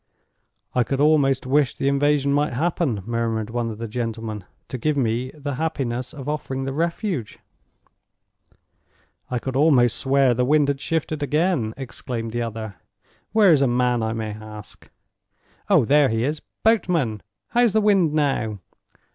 "I 0.73 0.83
could 0.83 0.99
almost 0.99 1.45
wish 1.45 1.75
the 1.75 1.87
invasion 1.87 2.33
might 2.33 2.53
happen," 2.53 3.03
murmured 3.05 3.51
one 3.51 3.69
of 3.69 3.77
the 3.77 3.87
gentlemen, 3.87 4.45
"to 4.69 4.79
give 4.79 4.97
me 4.97 5.29
the 5.35 5.53
happiness 5.61 6.11
of 6.11 6.27
offering 6.27 6.63
the 6.63 6.73
refuge." 6.73 7.37
"I 9.29 9.37
could 9.37 9.55
almost 9.55 9.95
swear 9.95 10.33
the 10.33 10.43
wind 10.43 10.69
had 10.69 10.81
shifted 10.81 11.21
again!" 11.21 11.75
exclaimed 11.77 12.31
the 12.31 12.41
other. 12.41 12.77
"Where 13.31 13.51
is 13.51 13.61
a 13.61 13.67
man 13.67 14.01
I 14.01 14.11
can 14.13 14.41
ask? 14.41 14.89
Oh, 15.69 15.85
there 15.85 16.09
he 16.09 16.23
is. 16.23 16.41
Boatman! 16.63 17.21
How's 17.49 17.73
the 17.73 17.79
wind 17.81 18.11
now? 18.11 18.57